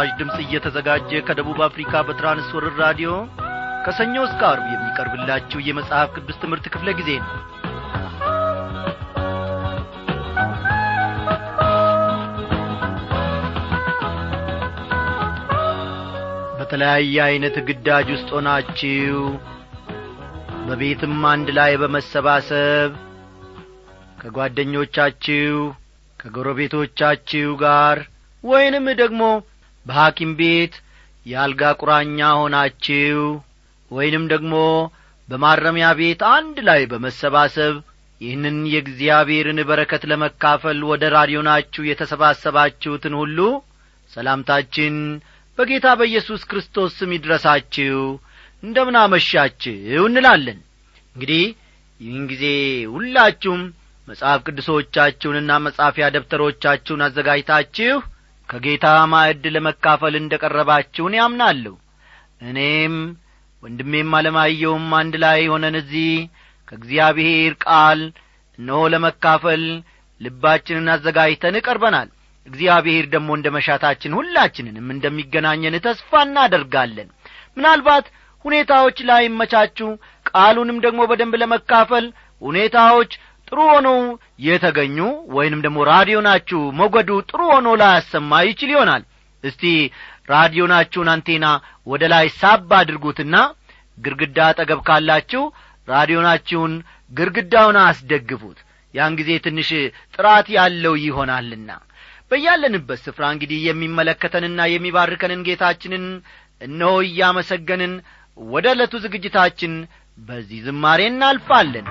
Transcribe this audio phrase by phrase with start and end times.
[0.00, 3.10] ለምሥራች ድምፅ እየተዘጋጀ ከደቡብ አፍሪካ በትራንስወርር ራዲዮ
[3.84, 7.30] ከሰኞ እስከ አርብ የሚቀርብላችሁ የመጽሐፍ ቅዱስ ትምህርት ክፍለ ጊዜ ነው።
[16.58, 19.18] በተለያየ ዐይነት ግዳጅ ውስጥ ሆናችሁ
[20.68, 22.90] በቤትም አንድ ላይ በመሰባሰብ
[24.22, 25.58] ከጓደኞቻችሁ
[26.20, 27.98] ከጎረቤቶቻችሁ ጋር
[28.44, 29.22] ወይንም ደግሞ
[29.88, 30.74] በሐኪም ቤት
[31.26, 33.20] የአልጋ ቁራኛ ሆናችሁ
[33.90, 34.54] ወይንም ደግሞ
[35.28, 37.74] በማረሚያ ቤት አንድ ላይ በመሰባሰብ
[38.20, 43.38] ይህንን የእግዚአብሔርን በረከት ለመካፈል ወደ ራዲዮናችሁ የተሰባሰባችሁትን ሁሉ
[44.10, 44.94] ሰላምታችን
[45.58, 47.98] በጌታ በኢየሱስ ክርስቶስ ስም ይድረሳችሁ።
[48.62, 49.74] እንደምን አመሻችሁ
[50.06, 50.58] እንላለን።
[51.16, 51.44] እንግዲህ
[52.00, 52.44] ይህን ጊዜ
[52.94, 53.62] ሁላችሁም
[54.08, 57.96] መጽሐፍ ቅዱሶቻችሁንና መጻፊያ ደብተሮቻችሁን አዘጋጅታችሁ
[58.48, 61.74] ከጌታ ማዕድ ለመካፈል እንደ ቀረባችሁን ያምናለሁ
[62.42, 62.94] እኔም
[63.62, 66.10] ወንድሜም አለማየውም አንድ ላይ ሆነን እዚህ
[66.68, 68.00] ከእግዚአብሔር ቃል
[68.58, 69.62] እነሆ ለመካፈል
[70.20, 72.08] ልባችንን አዘጋጅተን ቀርበናል።
[72.46, 77.08] እግዚአብሔር ደግሞ እንደ መሻታችን ሁላችንንም እንደሚገናኘን ተስፋ እናደርጋለን።
[77.56, 78.06] ምናልባት
[78.44, 79.88] ሁኔታዎች ላይ መቻችሁ
[80.30, 82.04] ቃሉንም ደግሞ በደንብ ለመካፈል
[82.42, 83.12] ሁኔታዎች
[83.48, 83.88] ጥሩ ሆኖ
[84.46, 84.98] የተገኙ
[85.36, 89.02] ወይንም ደግሞ ራዲዮናችሁ ሞገዱ ጥሩ ሆኖ ላያሰማ ይችል ይሆናል።
[89.44, 89.62] እስቲ
[90.30, 91.46] ራዲዮናችሁን አንቴና
[91.86, 93.36] ወደ ላይ ሳብ አድርጉትና
[93.98, 95.42] ግርግዳ አጠገብ ካላችሁ
[95.88, 96.72] ራዲዮናችሁን
[97.12, 98.58] ግርግዳውን አስደግፉት።
[98.94, 99.70] ያን ጊዜ ትንሽ
[100.14, 101.70] ጥራት ያለው ይሆናልና
[102.30, 106.04] በያለንበት ስፍራ እንግዲህ የሚመለከተንና የሚባርከንን ጌታችንን
[106.60, 107.92] እነሆ እያመሰገንን
[108.38, 109.72] ወደ ዕለቱ ዝግጅታችን
[110.18, 111.86] በዚህ ዝማሬ እናልፋለን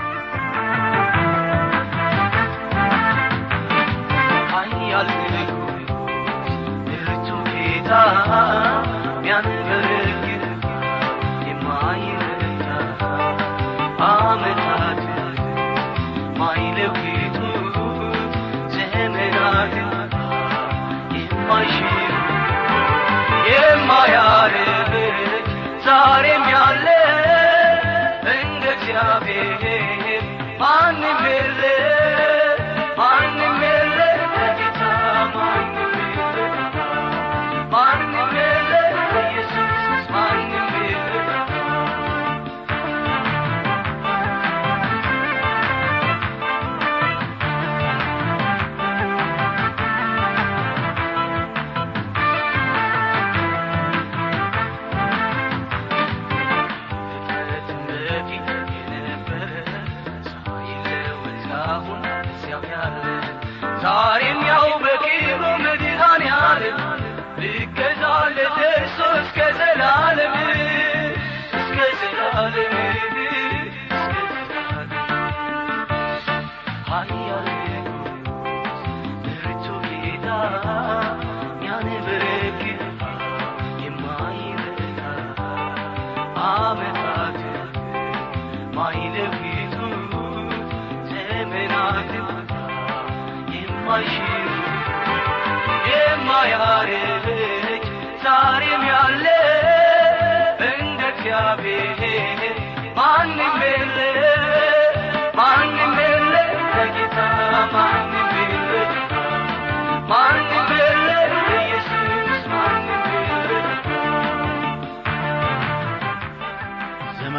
[7.88, 8.97] ጌታ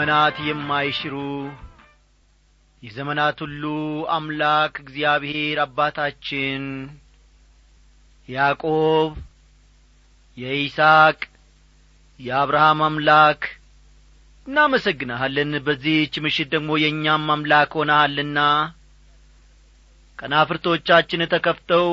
[0.08, 1.14] ዘመናት የማይሽሩ
[2.82, 3.62] የዘመናት ሁሉ
[4.08, 6.62] አምላክ እግዚአብሔር አባታችን
[8.28, 9.10] ያዕቆብ
[10.36, 11.18] የይስሐቅ
[12.20, 13.42] የአብርሃም አምላክ።
[14.46, 18.38] እናመሰግንሃለን። በዚህች ምሽት ደግሞ የእኛም አምላክ ሆነሃልና
[20.18, 21.88] ከናፍርቶቻችን ተከፍተው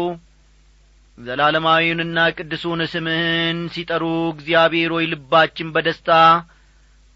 [1.18, 6.12] ዘላለማዊውንና ቅዱሱን ስምህን ሲጠሩ እግዚአብሔር ሆይ ልባችን በደስታ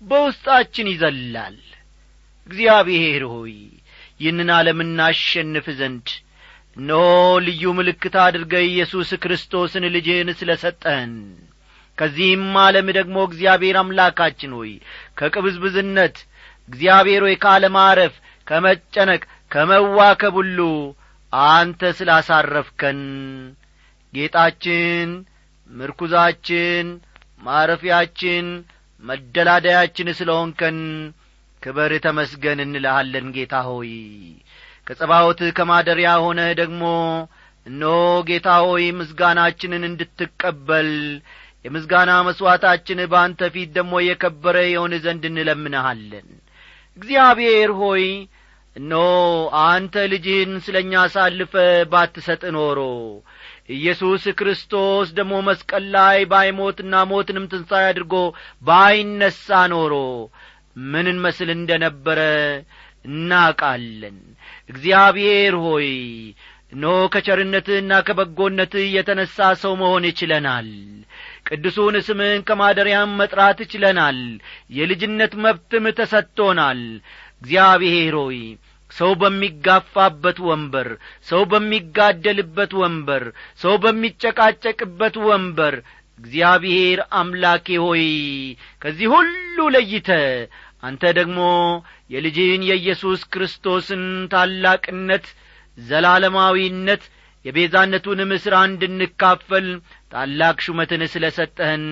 [0.02, 1.58] በውስጣችን ይዘላል።
[2.50, 3.56] እግዚአብሔር ሆይ
[4.20, 6.08] ይህንን ዓለም እናሸንፍ ዘንድ
[6.78, 7.04] እነሆ
[7.46, 11.14] ልዩ ምልክት አድርገ ኢየሱስ ክርስቶስን ልጅህን ስለ ሰጠህን
[11.98, 14.72] ከዚህም ዓለም ደግሞ እግዚአብሔር አምላካችን ሆይ
[15.20, 16.18] ከቅብዝብዝነት
[16.70, 18.14] እግዚአብሔር ሆይ ካለማረፍ
[18.48, 20.60] ከመጨነቅ ከመዋከብ ሁሉ
[21.34, 23.02] አንተ ስላሳረፍከን።
[24.14, 25.10] ጌጣችን
[25.72, 26.88] ምርኩዛችን
[27.44, 28.46] ማረፊያችን
[29.04, 30.78] መደላደያችን ስለ ሆንከን
[31.64, 33.92] ክበር ተመስገን እንልሃለን ጌታ ሆይ።
[34.88, 36.84] ከጸባዖት ከማደሪያ ሆነህ ደግሞ
[37.66, 37.96] እነሆ
[38.30, 40.92] ጌታ ሆይ ምስጋናችንን እንድትቀበል
[41.66, 46.28] የምስጋና መሥዋዕታችን በአንተ ፊት ደግሞ የከበረ የሆን ዘንድ እንለምንሃለን።
[46.98, 48.06] እግዚአብሔር ሆይ
[48.76, 49.06] እነሆ
[49.66, 51.54] አንተ ልጅህን ስለ እኛ አሳልፈ
[51.92, 52.80] ባትሰጥ ኖሮ
[53.70, 58.14] ኢየሱስ ክርስቶስ ደግሞ መስቀል ላይ ባይሞትና ሞትንም ትንሣኤ አድርጎ
[58.62, 59.44] ባይነሣ
[59.74, 59.94] ኖሮ
[60.86, 62.20] ምን እንመስል እንደ ነበረ
[63.06, 64.18] እናቃለን
[64.72, 65.90] እግዚአብሔር ሆይ
[66.74, 70.68] እነሆ ከቸርነትህና ከበጎነትህ የተነሣ ሰው መሆን ይችለናል።
[71.48, 74.20] ቅዱሱን ስምህን ከማደሪያም መጥራት ይችለናል።
[74.78, 76.82] የልጅነት መብትም ተሰጥቶናል።
[77.42, 78.40] እግዚአብሔር ሆይ
[78.92, 80.88] ሰው በሚጋፋበት ወንበር
[81.28, 83.24] ሰው በሚጋደልበት ወንበር
[83.62, 85.76] ሰው በሚጨቃጨቅበት ወንበር
[86.20, 88.06] እግዚአብሔር አምላኬ ሆይ
[88.82, 90.10] ከዚህ ሁሉ ለይተ።
[90.84, 91.40] አንተ ደግሞ
[92.10, 94.04] የልጅህን የኢየሱስ ክርስቶስን
[94.34, 95.26] ታላቅነት
[95.78, 97.04] ዘላለማዊነት
[97.46, 99.68] የቤዛነቱንም ሥራ እንድንካፈል
[100.12, 101.86] ታላቅ ሹመትን ስለ ሰጠህን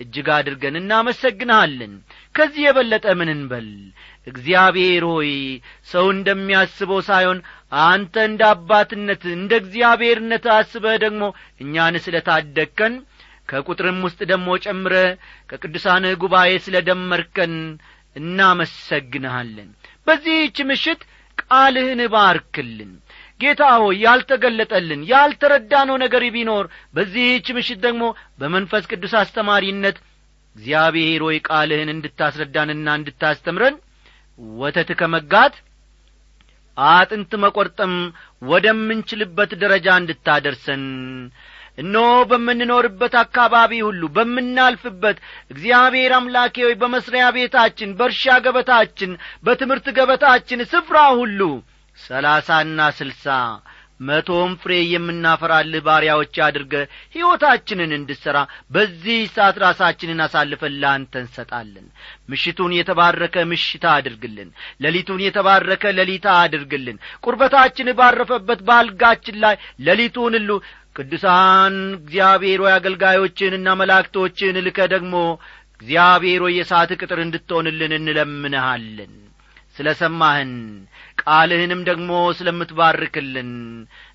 [0.00, 1.92] እጅግ አድርገን እናመሰግንሃለን።
[2.34, 3.68] ከዚህ የበለጠ ምን እንበል
[4.26, 5.30] እግዚአብሔር ሆይ
[5.88, 7.38] ሰው እንደሚያስበው ሳይሆን
[7.84, 11.22] አንተ እንደ አባትነት እንደ እግዚአብሔርነት አስበህ ደግሞ
[11.60, 12.94] እኛን ስለ ታደግከን
[13.48, 14.94] ከቁጥርም ውስጥ ደግሞ ጨምረ
[15.50, 17.54] ከቅዱሳን ጉባኤ ስለ ደመርከን
[18.16, 19.68] እናመሰግንሃለን።
[20.06, 21.00] በዚህች ምሽት
[21.42, 22.92] ቃልህን ባርክልን።
[23.40, 26.64] ጌታ ሆይ ያልተገለጠልን ያልተረዳነው ነገር ቢኖር
[26.96, 28.02] በዚህች ምሽት ደግሞ
[28.40, 29.96] በመንፈስ ቅዱስ አስተማሪነት
[30.56, 33.76] እግዚአብሔር ሆይ ቃልህን እንድታስረዳንና እንድታስተምረን
[34.56, 35.54] ወተት ከመጋት
[36.76, 37.94] አጥንት መቈርጠም
[38.42, 40.84] ወደምንችልበት ደረጃ እንድታደርሰን።
[41.78, 45.18] እነሆ በምንኖርበት አካባቢ ሁሉ በምናልፍበት
[45.50, 49.12] እግዚአብሔር አምላኬ ሆይ በመስሪያ ቤታችን በእርሻ ገበታችን
[49.44, 51.40] በትምህርት ገበታችን ስፍራ ሁሉ
[51.98, 53.26] ሰላሳና ስልሳ
[54.02, 56.74] መቶም ፍሬ የምናፈራልህ ባሪያዎች አድርገ
[57.14, 58.38] ሕይወታችንን እንድሠራ
[58.70, 61.86] በዚህ ሰዓት ራሳችንን አሳልፈን ለአንተ እንሰጣለን።
[62.28, 64.50] ምሽቱን የተባረከ ምሽታ አድርግልን።
[64.82, 70.50] ሌሊቱን የተባረከ ሌሊታ አድርግልን። ቁርበታችን ባረፈበት ባልጋችን ላይ ሌሊቱን ሁሉ
[70.96, 75.14] ቅዱሳን እግዚአብሔር ሆይ አገልጋዮችንና መላእክቶችን ልከ ደግሞ
[75.76, 76.58] እግዚአብሔር ሆይ
[76.98, 79.12] ቅጥር እንድትሆንልን እንለምንሃለን።
[79.76, 80.50] ስለ ሰማህን
[81.24, 83.50] ቃልህንም ደግሞ ስለምትባርክልን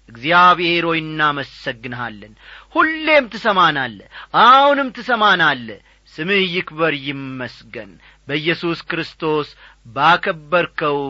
[0.09, 2.33] እግዚአብሔር ሆይ እናመሰግንሃለን።
[2.75, 3.97] ሁሌም ትሰማናለ
[4.43, 5.67] አሁንም ትሰማናለ
[6.13, 7.91] ስምህ ይክበር ይመስገን።
[8.27, 9.49] በኢየሱስ ክርስቶስ
[9.95, 11.01] ባከበርከው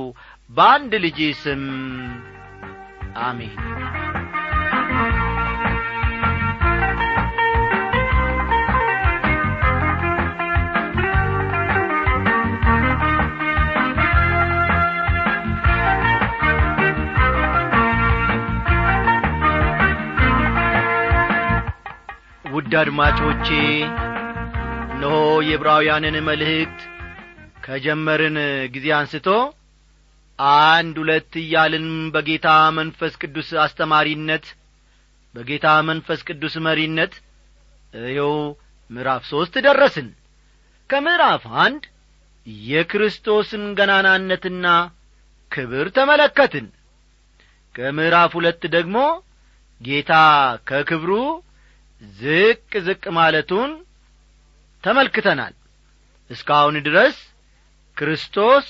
[0.50, 1.64] በአንድ ልጅ ስም
[3.24, 3.56] አሜን
[22.58, 23.48] ውድ አድማጮቼ
[24.94, 25.16] እነሆ
[25.48, 26.80] የዕብራውያንን መልእክት
[27.66, 28.38] ከጀመርን
[28.76, 29.28] ጊዜ አንስቶ
[30.40, 34.46] አንድ ሁለት እያልን በጌታ መንፈስ ቅዱስ አስተማሪነት
[35.36, 37.14] በጌታ መንፈስ ቅዱስ መሪነት
[38.04, 38.34] ይኸው
[38.90, 40.08] ምዕራፍ ሦስት ደረስን።
[40.90, 41.84] ከምዕራፍ አንድ
[42.68, 44.68] የክርስቶስን ገናናነትና
[45.52, 46.68] ክብር ተመለከትን።
[47.76, 48.98] ከምዕራፍ ሁለት ደግሞ
[49.82, 50.14] ጌታ
[50.70, 51.12] ከክብሩ
[52.02, 53.72] ዝቅ ዝቅ ማለቱን
[54.84, 55.54] ተመልክተናል።
[56.30, 57.18] እስካሁን ድረስ
[57.98, 58.66] ክርስቶስ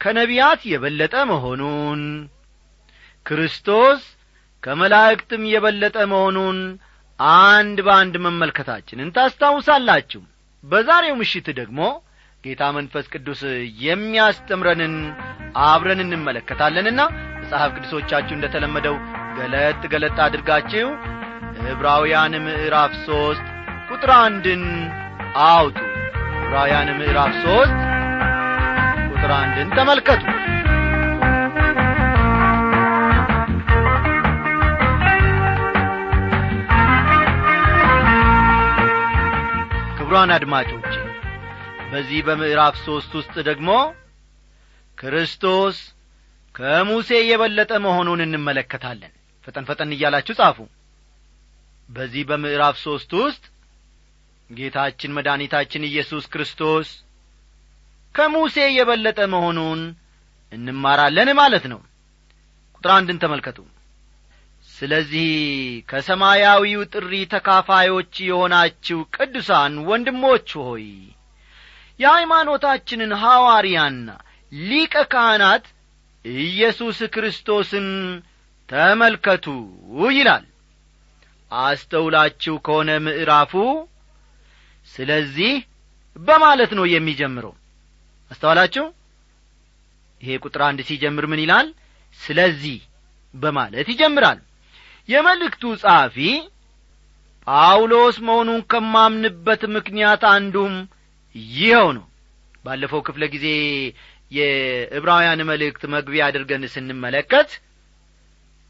[0.00, 2.02] ከነቢያት የበለጠ መሆኑን
[3.26, 4.02] ክርስቶስ
[4.62, 6.58] ከመላእክትም የበለጠ መሆኑን
[7.42, 10.22] አንድ በአንድ መመልከታችንን ታስታውሳላችሁ።
[10.64, 11.80] በዛሬው ምሽት ደግሞ
[12.44, 13.40] ጌታ መንፈስ ቅዱስ
[13.84, 14.94] የሚያስተምረንን
[15.64, 17.00] አብረን እንመለከታለንና
[17.40, 18.96] መጽሐፍ ቅዱሶቻችሁ እንደ ተለመደው
[19.38, 20.88] ገለጥ ገለጥ አድርጋችሁ
[21.70, 23.46] ዕብራውያን ምዕራፍ ሦስት
[23.88, 24.62] ቁጥር አንድን
[25.46, 25.76] አውጡ።
[26.40, 27.76] ዕብራውያን ምዕራፍ ሦስት
[29.10, 30.24] ቁጥር አንድን ተመልከቱ።
[39.98, 40.90] ክቡራን አድማጮች
[41.90, 43.70] በዚህ በምዕራፍ ሦስት ውስጥ ደግሞ
[44.98, 45.76] ክርስቶስ
[46.54, 49.12] ከሙሴ የበለጠ መሆኑን እንመለከታለን።
[49.46, 50.58] ፈጠን ፈጠን እያላችሁ ጻፉ
[51.90, 53.44] በዚህ በምዕራፍ ሦስት ውስጥ
[54.50, 56.88] ጌታችን መድኃኒታችን ኢየሱስ ክርስቶስ
[58.14, 59.80] ከሙሴ የበለጠ መሆኑን
[60.52, 61.80] እንማራለን ማለት ነው።
[62.74, 63.58] ቁጥር አንድን ተመልከቱ።
[64.68, 65.28] ስለዚህ
[65.90, 70.86] ከሰማያዊው ጥሪ ተካፋዮች የሆናችሁ ቅዱሳን ወንድሞች ሆይ
[72.00, 74.08] የሃይማኖታችንን ሐዋርያና
[74.52, 75.64] ሊቀ ካህናት
[76.24, 77.88] ኢየሱስ ክርስቶስን
[78.68, 79.46] ተመልከቱ
[80.12, 80.44] ይላል
[81.50, 83.52] አስተውላችሁ ከሆነ ምዕራፉ
[84.88, 85.52] ስለዚህ
[86.16, 87.54] በማለት ነው የሚጀምረው።
[88.30, 88.84] አስተዋላችሁ?
[90.20, 91.68] ይሄ ቁጥር አንድ ሲጀምር ምን ይላል?
[92.20, 92.78] ስለዚህ
[93.34, 94.38] በማለት ይጀምራል።
[95.08, 96.16] የመልእክቱ ጸሐፊ
[97.46, 100.74] ጳውሎስ መሆኑን ከማምንበት ምክንያት አንዱም
[101.54, 102.06] ይኸው ነው።
[102.64, 103.46] ባለፈው ክፍለ ጊዜ
[104.32, 107.50] የዕብራውያን መልእክት መግቢያ አድርገን ስንመለከት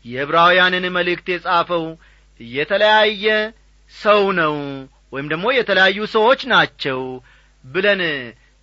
[0.04, 1.84] የዕብራውያንን መልእክት የጻፈው
[2.40, 3.26] የተለያየ
[3.94, 4.54] ሰው ነው
[5.12, 7.00] ወይም ደግሞ የተለያዩ ሰዎች ናቸው
[7.64, 8.02] ብለን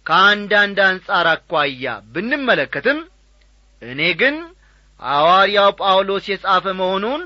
[0.06, 3.00] ከአንዳንድ አንጻር አኳያ ብንመለከትም
[3.82, 4.36] እኔ ግን
[5.00, 7.24] ሐዋርያው ጳውሎስ የጻፈ መሆኑን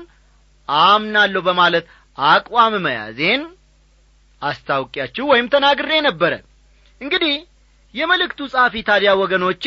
[0.68, 1.86] አምናለሁ በማለት
[2.18, 3.42] አቋም መያዜን
[4.42, 6.32] አስታውቂያችሁ ወይም ተናግሬ ነበረ።
[7.00, 7.34] እንግዲህ
[7.94, 9.64] የመልእክቱ ጻፊ ታዲያ ወገኖቼ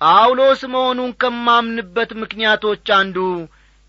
[0.00, 3.16] ጳውሎስ መሆኑን ከማምንበት ምክንያቶች አንዱ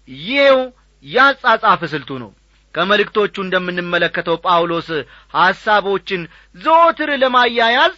[0.10, 0.60] ይሄው
[1.06, 2.32] ያጻጻፍ ስልቱ ነው።
[2.76, 4.88] ከመልእክቶቹ እንደምንመለከተው ጳውሎስ
[5.36, 6.22] ሐሳቦችን
[6.56, 7.96] ዘወትር ለማያያዝ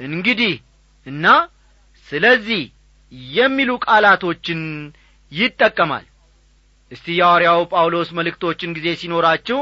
[0.00, 0.54] እንግዲህ
[1.06, 1.26] እና
[2.08, 2.62] ስለዚህ
[3.36, 4.60] የሚሉ ቃላቶችን
[5.32, 6.06] ይጠቀማል።
[6.92, 9.58] እስቲ የሐዋርያው ጳውሎስ መልእክቶችን ጊዜ ሲኖራችሁ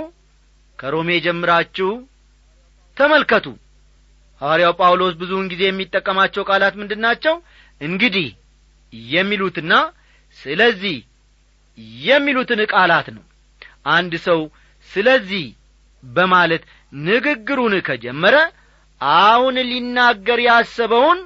[0.78, 1.90] ከሮሜ ጀምራችሁ
[2.96, 3.46] ተመልከቱ።
[4.40, 7.34] ሐዋርያው ጳውሎስ ብዙውን ጊዜ የሚጠቀማቸው ቃላት ምንድን ናቸው?
[7.80, 8.28] እንግዲህ
[9.12, 9.72] የሚሉትና
[10.38, 10.96] ስለዚህ
[12.04, 13.24] የሚሉትን ቃላት ነው።
[13.92, 14.40] አንድ ሰው
[14.90, 15.46] ስለዚህ
[16.02, 16.62] በማለት
[17.06, 18.36] ንግግሩን ከጀመረ
[19.00, 21.18] አሁን ሊናገር ያሰበውን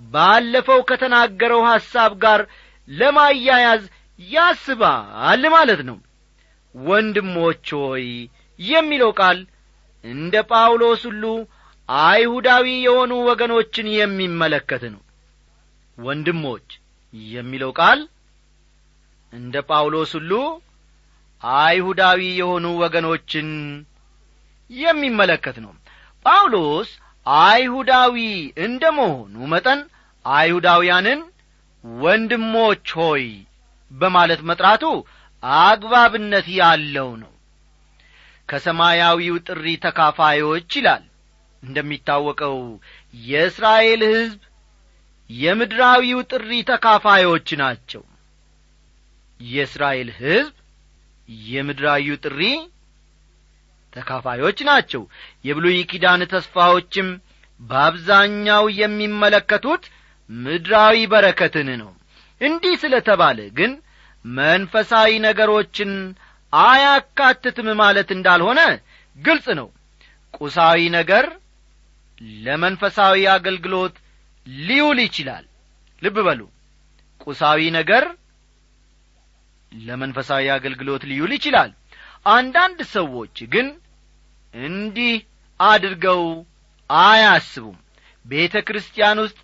[0.00, 2.40] ባለፈው ከተናገረው ሐሳብ ጋር
[2.88, 3.84] ለማያያዝ
[4.18, 5.96] ያስባል ማለት ነው።
[6.74, 8.06] ወንድሞች ሆይ
[8.58, 9.38] የሚለው ቃል
[10.04, 11.24] እንደ ጳውሎስ ሁሉ
[11.88, 15.02] አይሁዳዊ የሆኑ ወገኖችን የሚመለከት ነው።
[15.98, 16.68] ወንድሞች
[17.32, 18.00] የሚለው ቃል
[19.36, 20.32] እንደ ጳውሎስ ሁሉ
[21.42, 23.48] አይሁዳዊ የሆኑ ወገኖችን
[24.70, 25.72] የሚመለከት ነው።
[26.26, 26.90] ጳውሎስ
[27.26, 28.16] አይሁዳዊ
[28.66, 29.80] እንደ መሆኑ መጠን
[30.24, 31.20] አይሁዳውያንን
[31.84, 33.24] ወንድሞች ሆይ
[33.90, 34.84] በማለት መጥራቱ
[35.62, 37.32] አግባብነት ያለው ነው።
[38.48, 41.04] ከሰማያዊው ጥሪ ተካፋዮች ይላል።
[41.62, 42.58] እንደሚታወቀው
[43.24, 44.40] የእስራኤል ሕዝብ
[45.30, 48.02] የምድራዊው ጥሪ ተካፋዮች ናቸው
[49.40, 50.54] የእስራኤል ሕዝብ
[51.46, 52.40] የምድራዊው ጥሪ
[53.96, 55.02] ተካፋዮች ናቸው።
[55.44, 57.08] የብሉይ ኪዳን ተስፋዎችም
[57.60, 59.84] በአብዛኛው የሚመለከቱት
[60.30, 61.90] ምድራዊ በረከትን ነው።
[62.40, 63.72] እንዲህ ስለ ተባለ ግን
[64.24, 65.90] መንፈሳዊ ነገሮችን
[66.52, 68.60] አያካትትም ማለት እንዳልሆነ
[69.16, 69.68] ግልጽ ነው።
[70.34, 71.26] ቁሳዊ ነገር
[72.44, 73.94] ለመንፈሳዊ አገልግሎት
[74.66, 75.44] ሊውል ይችላል።
[76.02, 76.40] ልብ በሉ።
[77.20, 78.04] ቁሳዊ ነገር
[79.72, 81.70] ለመንፈሳዊ አገልግሎት ሊውል ይችላል።
[82.30, 83.66] አንዳንድ ሰዎች ግን
[84.54, 85.14] እንዲህ
[85.60, 86.22] አድርገው
[86.90, 87.76] አያስቡም።
[88.26, 89.38] ቤተ ክርስቲያን ውስጥ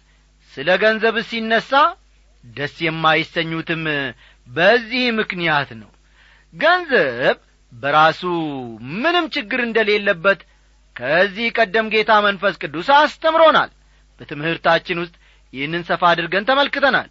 [0.52, 1.70] ስለ ገንዘብ ሲነሣ
[2.44, 3.82] ደስ የማይሰኙትም
[4.48, 5.90] በዚህ ምክንያት ነው።
[6.54, 7.36] ገንዘብ
[7.72, 8.22] በራሱ
[8.96, 10.40] ምንም ችግር እንደሌለበት
[10.96, 13.70] ከዚህ ቀደም ጌታ መንፈስ ቅዱስ አስተምሮናል።
[14.20, 15.14] በትምህርታችን ውስጥ
[15.52, 17.08] ይህንን ሰፋ አድርገን ተመልክተናል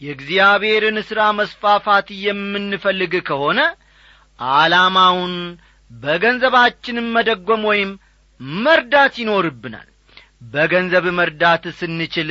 [0.00, 3.60] የእግዚአብሔርን ሥራ መስፋፋት የምንፈልግ ከሆነ
[4.38, 5.34] ዓላማውን
[5.90, 7.90] በገንዘባችንም መደጐም ወይም
[8.60, 9.88] መርዳት ይኖርብናል።
[10.52, 12.30] በገንዘብ መርዳት ስንችል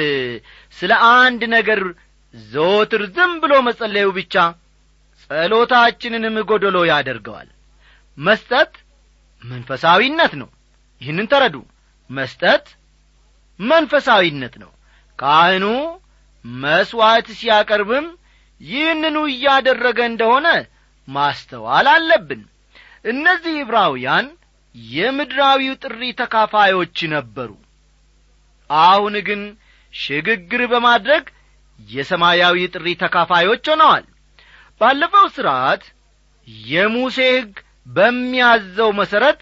[0.78, 1.82] ስለ አንድ ነገር
[2.34, 4.36] ዘወትር ዝም ብሎ መጸለዩ ብቻ
[5.24, 7.50] ጸሎታችንንም ጐደሎ ያደርገዋል።
[8.18, 8.74] መስጠት
[9.44, 10.50] መንፈሳዊነት ነው።
[11.02, 11.56] ይህንን ተረዱ።
[12.10, 12.66] መስጠት
[13.60, 14.72] መንፈሳዊነት ነው።
[15.20, 15.66] ካህኑ
[16.62, 18.08] መሥዋዕት ሲያቀርብም
[18.62, 20.48] ይህንኑ እያደረገ እንደሆነ
[21.08, 22.42] ማስተዋል አለብን።
[23.06, 24.28] እነዚህ ዕብራውያን
[24.76, 27.52] የምድራዊው ጥሪ ተካፋዮች ነበሩ።
[28.70, 29.42] አሁን ግን
[29.94, 31.26] ሽግግር በማድረግ
[31.80, 34.06] የሰማያዊ ጥሪ ተካፋዮች ሆነዋል።
[34.82, 35.84] ባለፈው ሥርዓት
[36.68, 37.54] የሙሴ ሕግ
[37.88, 39.42] በሚያዘው መሠረት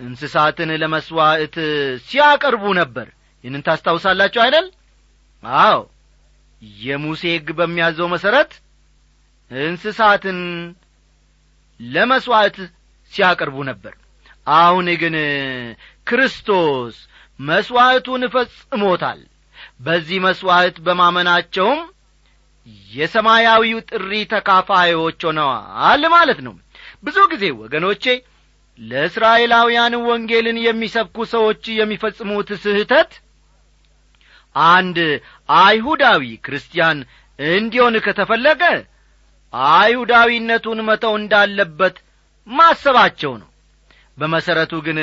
[0.00, 1.54] እንስሳትን ለመሥዋዕት
[2.06, 3.06] ሲያቀርቡ ነበር።
[3.44, 4.66] ይህንን ታስታውሳላችሁ አይደል?
[5.42, 5.78] አዎ
[6.80, 8.52] የሙሴ ሕግ በሚያዘው መሠረት
[9.50, 10.38] እንስሳትን
[11.80, 12.56] ለመሥዋዕት
[13.12, 13.94] ሲያቀርቡ ነበር።
[14.46, 15.16] አሁን ግን
[16.06, 16.96] ክርስቶስ
[17.40, 19.20] መሥዋዕቱን ፈጽሞታል።
[19.80, 21.80] በዚህ መሥዋዕት በማመናቸውም
[22.92, 26.54] የሰማያዊው ጥሪ ተካፋዮች ሆነዋል ማለት ነው።
[27.04, 28.04] ብዙ ጊዜ ወገኖቼ
[28.78, 33.12] ለእስራኤላውያን ወንጌልን የሚሰብኩ ሰዎች የሚፈጽሙት ስህተት
[34.66, 34.98] አንድ
[35.58, 36.98] አይሁዳዊ ክርስቲያን
[37.38, 38.62] እንዲሆን ከተፈለገ
[39.72, 41.96] አይሁዳዊነቱን መተው እንዳለበት
[42.46, 43.50] ማሰባቸው ነው።
[44.18, 44.98] በመሠረቱ ግን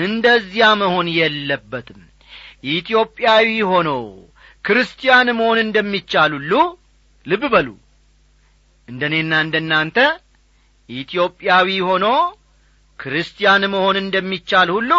[0.00, 2.00] እንደዚያ መሆን የለበትም።
[2.72, 3.90] ኢትዮጵያዊ ሆኖ
[4.64, 6.52] ክርስቲያን መሆን እንደሚቻል ሁሉ
[7.26, 7.68] ልብ በሉ።
[8.88, 9.98] እንደ እኔና እንደ እናንተ
[10.88, 12.06] ኢትዮጵያዊ ሆኖ
[12.98, 14.90] ክርስቲያን መሆን እንደሚቻል ሁሉ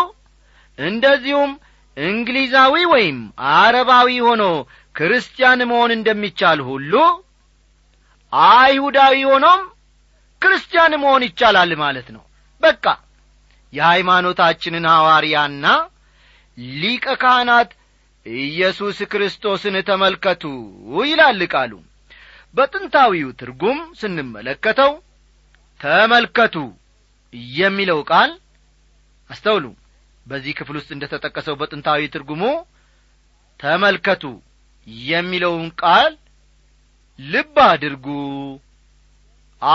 [0.80, 1.52] እንደዚሁም
[1.98, 3.18] እንግሊዛዊ ወይም
[3.56, 4.44] አረባዊ ሆኖ
[4.96, 6.94] ክርስቲያን መሆን እንደሚቻል ሁሉ
[8.34, 9.62] አይሁዳዊ ሆኖም
[10.42, 12.24] ክርስቲያን መሆን ይቻላል ማለት ነው።
[12.64, 12.86] በቃ
[13.74, 15.66] የሃይማኖታችንን ሐዋርያና
[16.78, 17.72] ሊቀ ካህናት
[18.26, 20.44] ኢየሱስ ክርስቶስን ተመልከቱ
[21.04, 21.74] ይላል ቃሉ።
[22.56, 24.92] በጥንታዊው ትርጉም ስንመለከተው
[25.80, 26.56] ተመልከቱ
[27.58, 28.32] የሚለው ቃል
[29.30, 29.66] አስተውሉ
[30.26, 32.44] በዚህ ክፍል ውስጥ እንደ ተጠቀሰው በጥንታዊ ትርጉሙ
[33.60, 34.24] ተመልከቱ
[35.08, 36.14] የሚለውን ቃል
[37.20, 38.08] ልብ አድርጉ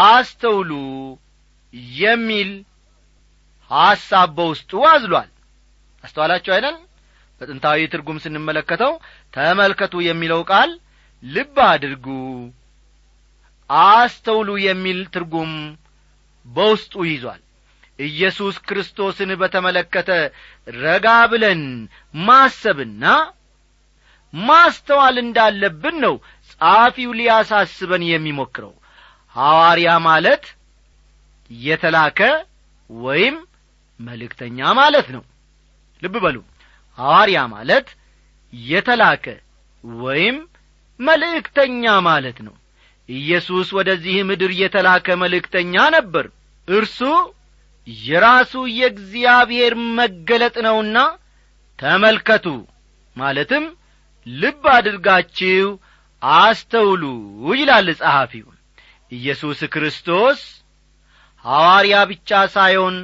[0.08, 0.72] አስተውሉ
[2.00, 2.50] የሚል
[3.70, 5.28] ሐሳብ በውስጡ አዝሏል።
[6.04, 6.76] አስተዋላችሁ አይደል?
[7.40, 8.92] በጥንታዊ ትርጉም ስንመለከተው
[9.34, 10.70] ተመልከቱ የሚለው ቃል
[11.22, 12.06] ልብ አድርጉ
[13.90, 15.52] አስተውሉ የሚል ትርጉም
[16.46, 17.40] በውስጡ ይዟል
[18.00, 20.10] ኢየሱስ ክርስቶስን በተመለከተ
[20.78, 21.62] ረጋ ብለን
[22.22, 23.04] ማሰብና
[24.34, 26.14] ማስተዋል እንዳለብን ነው
[26.50, 28.74] ጸሐፊው ሊያሳስበን የሚሞክረው።
[29.36, 30.44] ሐዋርያ ማለት
[31.50, 32.20] የተላከ
[32.90, 33.36] ወይም
[34.00, 35.22] መልእክተኛ ማለት ነው።
[36.02, 36.36] ልብ በሉ።
[36.98, 37.88] ሐዋርያ ማለት
[38.52, 39.24] የተላከ
[40.02, 40.36] ወይም
[41.00, 42.54] መልእክተኛ ማለት ነው።
[43.08, 46.26] ኢየሱስ ወደዚህ ምድር የተላከ መልእክተኛ ነበር።
[46.68, 46.98] እርሱ
[48.04, 50.98] የራሱ የእግዚአብሔር መገለጥ ነውና
[51.78, 52.46] ተመልከቱ።
[53.16, 53.64] ማለትም
[54.26, 55.68] ልብ አድርጋችሁ
[56.22, 57.02] አስተውሉ
[57.52, 58.48] ይላል ጸሐፊው።
[59.12, 60.40] ኢየሱስ ክርስቶስ
[61.44, 62.96] ሐዋርያ ብቻ ሳይሆን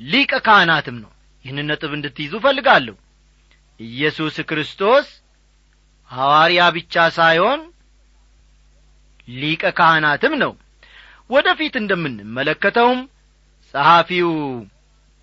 [0.00, 1.10] ሊቀ ካህናትም ነው።
[1.44, 2.96] ይህን ነጥብ እንድትይዙ እፈልጋለሁ።
[3.80, 5.06] ኢየሱስ ክርስቶስ
[6.10, 7.60] ሐዋርያ ብቻ ሳይሆን
[9.34, 10.52] ሊቀ ካህናትም ነው።
[11.30, 13.00] ወደ ፊት እንደምንመለከተውም
[13.74, 14.30] ጸሐፊው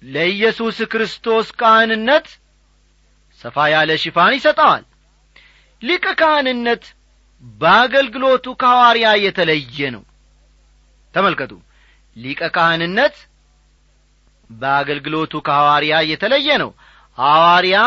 [0.04, 2.28] ለኢየሱስ ክርስቶስ ካህንነት
[3.42, 4.84] ሰፋ ያለ ሽፋን ይሰጠዋል።
[5.82, 6.84] ሊቀ ካህንነት
[7.44, 10.04] በአገልግሎቱ ከሐዋርያ የተለየ ነው።
[11.14, 11.52] ተመልከቱ።
[12.18, 13.16] ሊቀ ካህንነት
[14.50, 16.72] በአገልግሎቱ ከሐዋርያ የተለየ ነው።
[17.18, 17.78] ሐዋርያ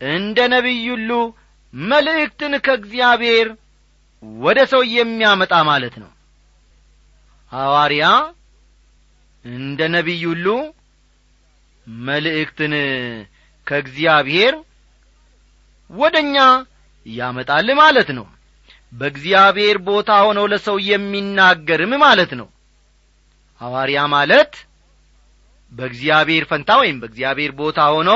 [0.00, 0.86] እንደ ነቢይ
[1.74, 3.48] መልእክትን ከእግዚአብሔር
[4.40, 6.10] ወደ ሰው የሚያመጣ ማለት ነው።
[7.52, 8.04] ሐዋርያ
[9.44, 10.46] እንደ ነቢይ ሁሉ
[11.86, 12.74] መልእክትን
[13.66, 14.54] ከእግዚአብሔር
[15.90, 16.36] ወደ እኛ
[17.06, 18.26] ያመጣል ማለት ነው።
[18.92, 22.48] በእግዚአብሔር ቦታ ሆነው ለሰው የሚናገርም ማለት ነው።
[23.60, 24.52] ሐዋርያ ማለት
[25.72, 28.10] በእግዚአብሔር ፈንታ ወይም በእግዚአብሔር ቦታ ሆኖ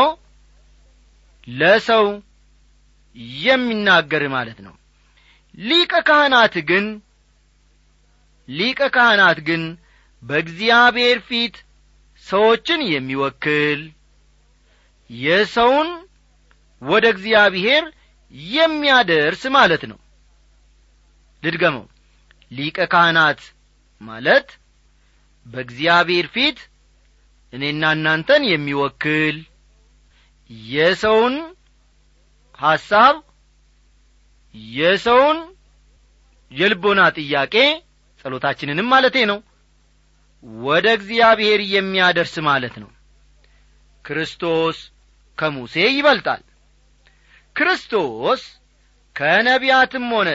[1.49, 2.07] ለሰው
[3.43, 4.75] የሚናገር ማለት ነው።
[5.59, 6.85] ሊቀ ካህናት ግን
[8.49, 9.63] ሊቀ ካህናት ግን
[10.23, 11.57] በእግዚአብሔር ፊት
[12.27, 13.81] ሰዎችን የሚወክል
[15.11, 15.91] የሰውን
[16.83, 17.85] ወደ እግዚአብሔር
[18.55, 19.99] የሚያደርስ ማለት ነው።
[21.43, 21.85] ልድገመው።
[22.51, 23.41] ሊቀ ካህናት
[24.01, 24.49] ማለት
[25.47, 26.59] በእግዚአብሔር ፊት
[27.53, 29.37] እኔና እናንተን የሚወክል
[30.71, 31.37] የሰውን
[32.59, 33.17] ሐሳብ
[34.77, 35.39] የሰውን
[36.53, 37.55] የልቦና ጥያቄ
[38.25, 39.39] ጸሎታችንንም ማለቴ ነው
[40.63, 42.91] ወደ እግዚአብሔር የሚያደርስ ማለት ነው።
[44.05, 44.79] ክርስቶስ
[45.39, 46.43] ከሙሴ ይበልጣል።
[47.57, 48.43] ክርስቶስ
[49.17, 50.31] ከነቢያትም ሆነ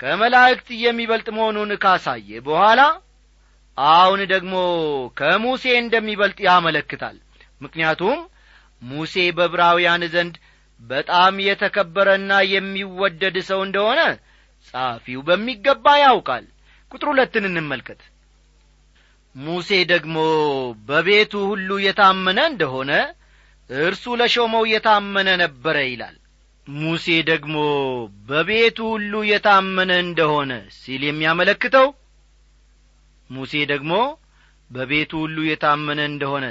[0.00, 2.80] ከመላእክት የሚበልጥ መሆኑን ካሳየ በኋላ
[3.78, 4.54] አሁን ደግሞ
[5.16, 7.16] ከሙሴ እንደሚበልጥ ያመለክታል።
[7.60, 8.18] ምክንያቱም
[8.82, 10.34] ሙሴ በብራውያን ዘንድ
[10.80, 14.00] በጣም የተከበረና የሚወደድ ሰው እንደሆነ
[14.66, 16.44] ጸሐፊው በሚገባ ያውቃል።
[16.92, 18.00] ቁጥር ሁለትን እንመልከት
[19.38, 20.16] ሙሴ ደግሞ
[20.88, 22.92] በቤቱ ሁሉ የታመነ እንደሆነ
[23.70, 26.16] እርሱ ለሾመው የታመነ ነበረ ይላል።
[26.66, 27.56] ሙሴ ደግሞ
[28.28, 31.86] በቤቱ ሁሉ የታመነ እንደሆነ ሲል የሚያመለክተው
[33.30, 33.92] ሙሴ ደግሞ
[34.70, 36.46] በቤቱ ሁሉ የታመነ እንደሆነ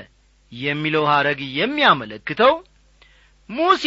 [0.51, 2.53] የሚለው ሐረግ የሚያመለክተው
[3.49, 3.85] ሙሴ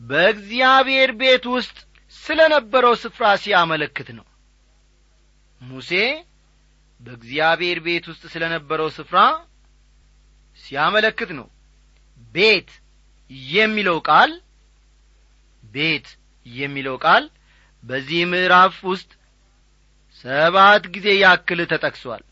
[0.00, 1.76] በእግዚአብሔር ቤት ውስጥ
[2.16, 4.26] ስለ ነበረው ስፍራ ሲያመለክት ነው።
[5.60, 5.90] ሙሴ
[7.00, 9.18] በእግዚአብሔር ቤት ውስጥ ስለ ነበረው ስፍራ
[10.60, 11.46] ሲያመለክት ነው።
[12.34, 12.70] ቤት
[13.52, 14.32] የሚለው ቃል
[15.62, 16.06] ቤት
[16.46, 17.24] የሚለው ቃል
[17.84, 19.10] በዚህ ምዕራፍ ውስጥ
[20.24, 22.22] ሰባት ጊዜ ያክል ተጠቅሷል።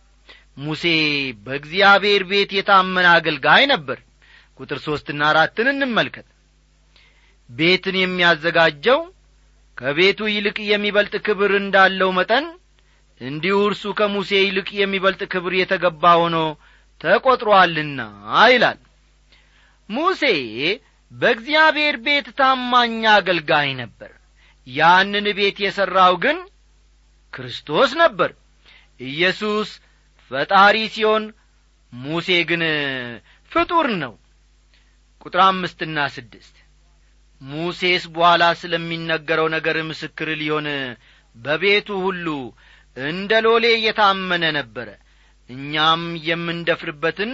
[0.59, 0.85] ሙሴ
[1.44, 3.98] በእግዚአብሔር ቤት የታመነ አገልጋይ ነበር።
[4.61, 6.26] ቁጥር ሦስትና አራትን እንመልከት።
[7.50, 9.00] ቤትን የሚያዘጋጀው
[9.78, 12.46] ከቤቱ ይልቅ የሚበልጥ ክብር እንዳለው መጠን
[13.20, 16.37] እንዲሁ እርሱ ከሙሴ ይልቅ የሚበልጥ ክብር የተገባ ሆኖ
[17.00, 18.00] ተቈጥሮአልና
[18.52, 18.78] ይላል።
[19.88, 20.22] ሙሴ
[21.12, 24.11] በእግዚአብሔር ቤት ታማኝ አገልጋይ ነበር።
[24.66, 26.38] ያንን ቤት የሠራው ግን
[27.33, 28.31] ክርስቶስ ነበር።
[29.00, 29.68] ኢየሱስ
[30.31, 31.24] ፈጣሪ ሲሆን
[31.92, 32.62] ሙሴ ግን
[33.50, 34.14] ፍጡር ነው።
[35.22, 36.54] ቁጥር አምስትና ስድስት
[37.40, 40.66] ሙሴስ በኋላ ስለሚነገረው ነገር ምስክር ሊሆን
[41.37, 42.26] በቤቱ ሁሉ
[43.06, 44.88] እንደ ሎሌ እየታመነ ነበረ።
[45.48, 47.32] እኛም የምንደፍርበትን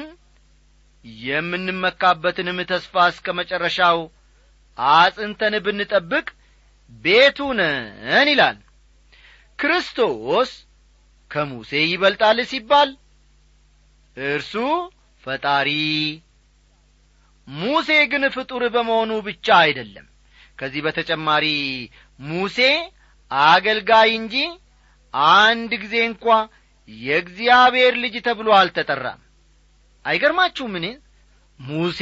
[1.25, 3.99] የምንመካበትንም ተስፋ እስከ መጨረሻው
[4.79, 6.27] አጽንተን ብንጠብቅ
[7.05, 8.59] ቤቱ ነን ይላል።
[9.59, 10.51] ክርስቶስ
[11.31, 12.91] ከሙሴ ይበልጣል ሲባል
[14.17, 14.53] እርሱ
[15.25, 15.69] ፈጣሪ
[17.49, 20.07] ሙሴ ግን ፍጡር በመሆኑ ብቻ አይደለም።
[20.59, 21.47] ከዚህ በተጨማሪ
[22.27, 22.59] ሙሴ
[23.31, 24.35] አገልጋይ እንጂ
[25.15, 26.25] አንድ ጊዜ እንኳ
[26.89, 29.21] የእግዚአብሔር ልጅ ተብሎ አልተጠራም።
[30.05, 30.85] አይገርማችሁምን?
[31.61, 32.01] ሙሴ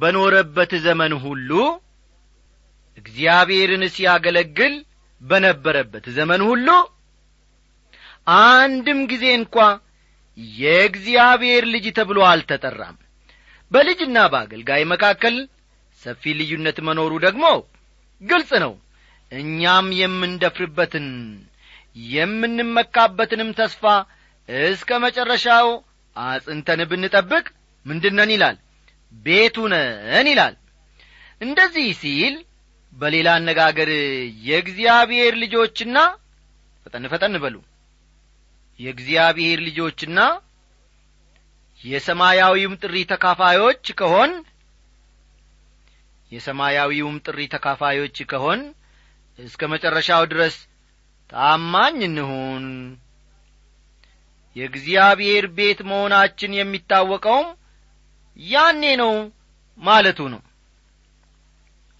[0.00, 1.50] በኖረበት ዘመን ሁሉ
[2.98, 4.74] እግዚአብሔርን ሲያገለግል
[5.20, 6.68] በነበረበት ዘመን ሁሉ
[8.44, 9.56] አንድም ጊዜ እንኳ
[10.58, 12.96] የእግዚአብሔር ልጅ ተብሎ አልተጠራም።
[13.72, 15.36] በልጅና በአገልጋይ መካከል
[16.00, 17.44] ሰፊ ልዩነት መኖሩ ደግሞ
[18.22, 18.72] ግልጽ ነው።
[19.32, 21.06] እኛም የምንደፍርበትን
[21.96, 23.84] የምንመካበትንም ተስፋ
[24.68, 25.68] እስከ መጨረሻው
[26.16, 27.46] አጽንተን ብንጠብቅ
[27.86, 28.56] ምንድነን ይላል?
[29.24, 30.54] ቤቱ ነን ይላል።
[31.40, 32.34] እንደዚህ ሲል
[32.92, 33.90] በሌላ አነጋገር
[34.46, 35.96] የእግዚአብሔር ልጆችና
[36.86, 37.56] ፈጠን ፈጠን በሉ።
[38.80, 40.18] የእግዚአብሔር ልጆችና
[41.84, 44.30] የሰማያዊውም ጥሪ ተካፋዮች ከሆን
[46.32, 48.60] የሰማያዊውም ጥሪ ተካፋዮች ከሆን
[49.38, 50.56] እስከ መጨረሻው ድረስ
[51.32, 52.66] ታማኝ እንሁን።
[54.56, 57.48] የእግዚአብሔር ቤት መሆናችን የሚታወቀውም
[58.36, 59.12] ያኔ ነው
[59.78, 60.42] ማለቱ ነው።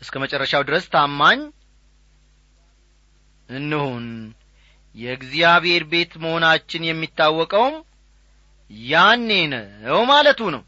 [0.02, 1.40] እስከ መጨረሻው ድረስ ታማኝ
[3.48, 4.06] እንሁን።
[4.94, 7.74] የእግዚአብሔር ቤት መሆናችን የሚታወቀውም
[8.90, 10.62] ያኔ ነው ማለቱ ነው።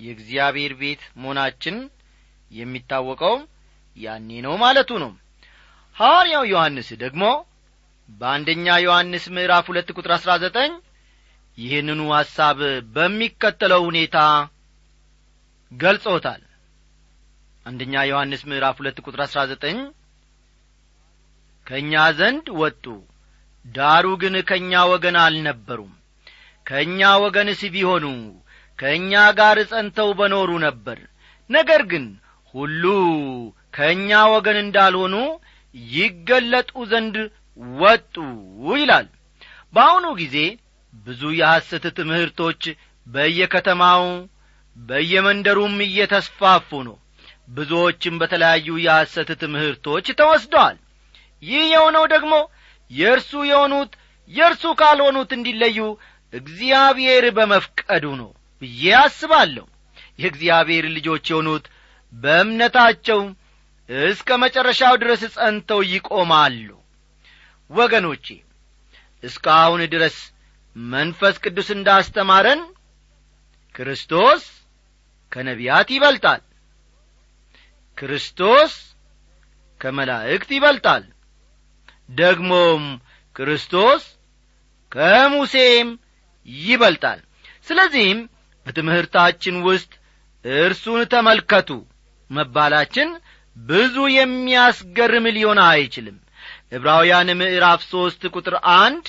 [0.00, 1.76] የእግዚአብሔር ቤት መሆናችን
[2.50, 3.42] የሚታወቀውም
[3.98, 5.12] ያኔ ነው ማለቱ ነው
[5.96, 7.22] ሐዋርያው ዮሐንስ ደግሞ
[8.08, 10.72] በአንደኛ ዮሐንስ ምዕራፍ ሁለት ቁጥር አሥራ ዘጠኝ
[11.58, 12.58] ይህንኑ ሐሳብ
[12.94, 14.18] በሚከተለው ሁኔታ
[15.72, 16.42] ገልጾታል።
[17.66, 19.78] አንደኛ ዮሐንስ ምዕራፍ ሁለት ቁጥር አሥራ ዘጠኝ
[21.66, 22.84] ከእኛ ዘንድ ወጡ
[23.64, 25.92] ዳሩ ግን ከእኛ ወገን አልነበሩም።
[26.66, 28.04] ከእኛ ወገንስ ቢሆኑ
[28.78, 30.98] ከእኛ ጋር ጸንተው በኖሩ ነበር።
[31.50, 32.04] ነገር ግን
[32.54, 32.84] ሁሉ
[33.74, 35.14] ከእኛ ወገን እንዳልሆኑ
[35.92, 37.16] ይገለጡ ዘንድ
[37.76, 38.14] ወጡ
[38.74, 39.06] ይላል።
[39.74, 40.36] በአሁኑ ጊዜ
[41.06, 42.62] ብዙ የሐሰት ትምህርቶች
[43.06, 44.04] በየከተማው
[44.76, 46.96] በየመንደሩም እየተስፋፉ ነው።
[47.48, 50.76] ብዙዎችም በተለያዩ የሐሰት ትምህርቶች ተወስደዋል።
[51.42, 52.34] ይህ የሆነው ደግሞ
[52.90, 53.92] የእርሱ የሆኑት
[54.30, 55.78] የእርሱ ካልሆኑት እንዲለዩ
[56.32, 58.30] እግዚአብሔር በመፍቀዱ ነው
[58.62, 59.64] ብዬ አስባለሁ።
[60.18, 61.64] የእግዚአብሔር ልጆች የሆኑት
[62.12, 63.20] በእምነታቸው
[63.88, 66.68] እስከ መጨረሻው ድረስ ጸንተው ይቆማሉ።
[67.70, 68.26] ወገኖቼ
[69.22, 70.16] እስካሁን ድረስ
[70.76, 72.60] መንፈስ ቅዱስ እንዳስተማረን
[73.74, 74.42] ክርስቶስ
[75.32, 76.42] ከነቢያት ይበልጣል።
[77.98, 78.72] ክርስቶስ
[79.80, 81.04] ከመላእክት ይበልጣል።
[82.14, 82.82] ደግሞም
[83.36, 84.02] ክርስቶስ
[84.92, 85.88] ከሙሴም
[86.48, 87.20] ይበልጣል።
[87.68, 88.18] ስለዚህም
[88.66, 89.92] በትምህርታችን ውስጥ
[90.44, 91.70] እርሱን ተመልከቱ
[92.30, 93.08] መባላችን
[93.56, 96.16] ብዙ የሚያስገርም ሊሆን አይችልም።
[96.72, 99.06] ዕብራውያን ምዕራፍ ሦስት ቁጥር አንድ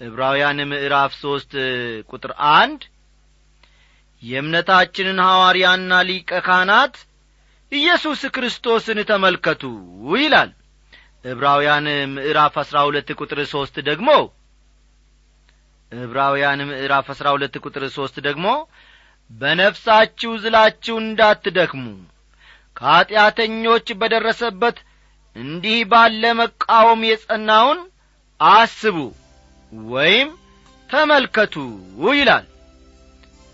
[0.00, 1.52] ዕብራውያን ምዕራፍ ሦስት
[2.10, 2.80] ቁጥር አንድ
[4.22, 6.94] የእምነታችንን ሐዋርያና ሊቀ ካህናት
[7.72, 9.62] ኢየሱስ ክርስቶስን ተመልከቱ
[10.16, 10.50] ይላል።
[11.24, 14.10] ዕብራውያን ምዕራፍ አሥራ ሁለት ቁጥር ሦስት ደግሞ
[15.92, 18.46] ዕብራውያን ምዕራፍ አሥራ ሁለት ቁጥር ሦስት ደግሞ
[19.30, 21.84] በነፍሳችሁ ዝላችሁ እንዳትደክሙ
[22.78, 24.76] ከኀጢአተኞች በደረሰበት
[25.36, 27.80] እንዲህ ባለ መቃወም የጸናውን
[28.40, 28.96] አስቡ
[29.90, 30.28] ወይም
[30.90, 31.54] ተመልከቱ
[32.12, 32.46] ይላል።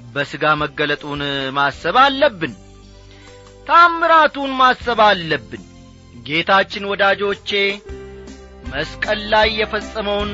[0.09, 1.23] በሥጋ መገለጡን
[1.57, 2.53] ማሰብ አለብን
[3.69, 5.63] ታምራቱን ማሰብ አለብን።
[6.27, 7.51] ጌታችን ወዳጆቼ
[8.71, 10.31] መስቀል ላይ የፈጸመውን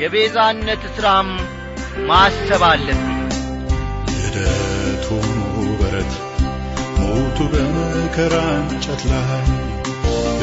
[0.00, 1.30] የቤዛነት ሥራም
[2.08, 3.08] ማሰብ አለብን።
[4.34, 5.08] በረት
[7.14, 9.48] ሞቱ በመከራ እንጨት ላይ።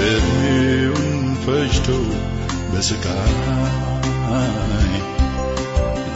[0.03, 1.07] ዕድሜውን
[1.43, 1.87] ፈጅቶ
[2.71, 3.33] በስቃይ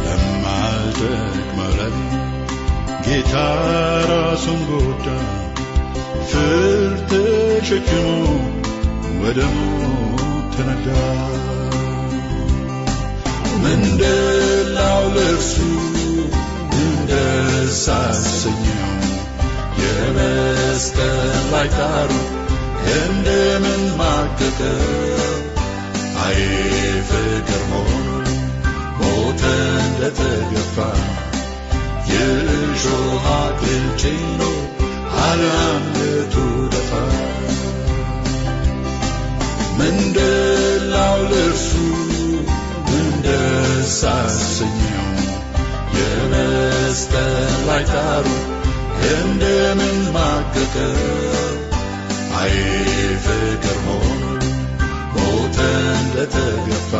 [0.03, 1.97] ለማልደግመው ለኔ
[3.05, 3.33] ጌታ
[4.11, 5.07] ራሱን ጎዳ።
[6.29, 7.11] ፍርድ
[7.55, 8.07] ተሸክሞ
[9.21, 10.21] ወደ ሞት
[10.55, 10.87] ተነዳ።
[13.63, 15.55] ምንድላው ለእርሱ
[17.09, 17.83] ደስ
[19.93, 21.19] የመስቀል
[21.53, 22.11] ላይ ጣሩ
[22.95, 24.59] እንደምን ማቀቀ
[26.23, 26.39] አይ
[27.09, 28.07] ፍቅር ሆኖ
[28.99, 29.43] ሞተ
[29.79, 30.77] እንደተገፋ
[32.11, 34.41] የእሾህ አክሊል ጭኖ
[35.23, 36.35] አለአንገቱ
[36.73, 36.91] ደፋ
[39.79, 41.69] ምንድላው ለእርሱ
[42.87, 45.07] ምን ደስ አሰኘው
[45.97, 48.25] የመስቀል ላይ ጣሩ
[49.17, 50.75] እንደምን ማቀቀ
[52.39, 52.53] አይ
[53.25, 54.23] ፍቅር ሆኖ
[55.15, 55.57] ሞተ
[55.95, 56.91] እንደተገፋ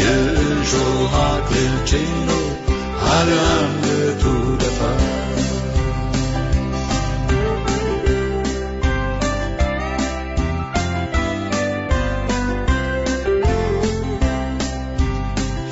[0.00, 2.30] የእሾህ አክሊል ጭኖ
[3.10, 4.24] አለአንገቱ
[4.62, 4.80] ደፋ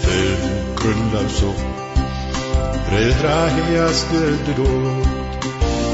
[0.04, 1.40] ፍቅርን ለብሶ
[2.94, 5.42] ርኅራሄ ያስገድዶት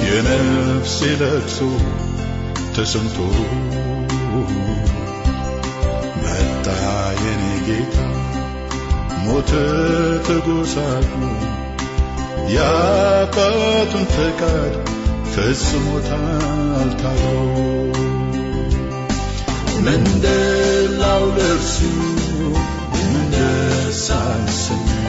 [0.06, 1.58] የነፍሴ ለቅሶ
[2.74, 3.16] ተሰምቶ
[6.22, 6.66] መጣ
[7.22, 7.96] የኔ ጌታ
[9.24, 9.50] ሞተ
[10.26, 11.22] ተጎሳቅሎ
[12.54, 14.74] የአባቱን ፈቃድ
[15.32, 17.56] ፈጽሞታል ታግሎ
[19.84, 21.76] ምንደላው ለእርሱ
[22.94, 25.06] ምንደስ አሰኘው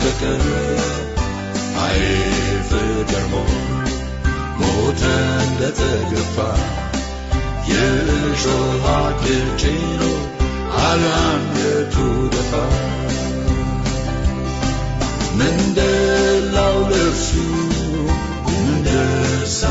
[0.00, 0.22] ማቀቀ
[1.82, 2.00] አይ
[2.68, 3.24] ፍቅር
[4.60, 5.02] ሞተ
[5.44, 6.36] እንደተገፋ
[7.70, 10.02] የእሾህ አክሊል ጭኖ
[10.82, 11.96] አለአንገቱ
[12.34, 12.52] ደፋ።
[15.38, 17.30] ምንደላው ለእርሱ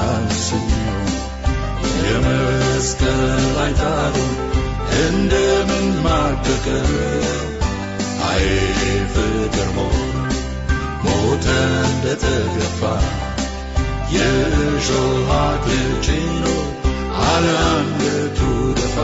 [0.02, 1.00] አሰኘው
[2.04, 3.22] የመስቀል
[3.58, 4.16] ላይ ጣሩ
[5.02, 6.68] እንደምን ማቀቀ
[8.30, 8.46] አይ
[9.14, 9.68] ፍቅር
[11.30, 11.48] ሞተ
[11.86, 12.82] እንደተገፋ
[14.14, 15.32] የእሾህ
[16.06, 16.46] ጭኖ
[17.24, 18.40] አለአንገቱ
[18.78, 18.96] ደፋ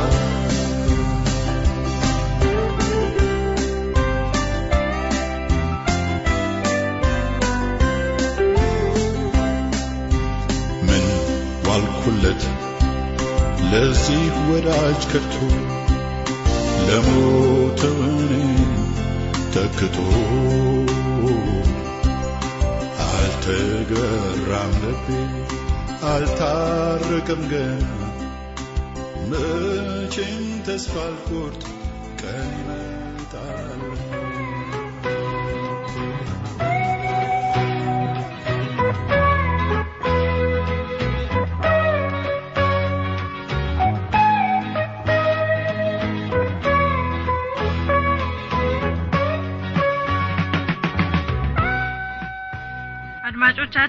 [10.83, 11.05] ምን
[11.67, 12.43] ዋልኩለት
[13.71, 15.35] ለዚህ ወዳጅ ከቶ
[16.87, 18.73] ለሞተው እኔን
[19.55, 19.97] ተክቶ
[23.45, 25.07] አልተገራም ልቤ
[26.09, 27.81] አልታረቀም ገና
[29.31, 31.63] መቼም ተስፋ አልቆርጥ